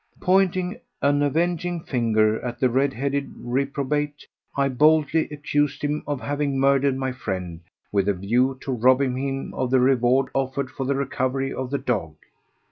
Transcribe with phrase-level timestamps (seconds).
[0.19, 4.25] Pointing an avenging finger at the red headed reprobate,
[4.57, 7.59] I boldly accused him of having murdered my friend
[7.91, 11.77] with a view to robbing him of the reward offered for the recovery of the
[11.77, 12.15] dog.